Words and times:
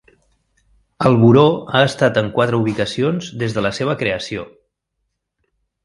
El 1.09 1.17
Bureau 1.23 1.51
ha 1.75 1.83
estat 1.91 2.17
en 2.23 2.33
quatre 2.39 2.63
ubicacions 2.65 3.31
des 3.45 3.57
de 3.59 3.67
la 3.69 3.75
seva 3.83 3.99
creació. 4.03 4.51